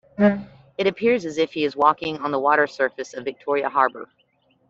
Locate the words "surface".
2.65-3.13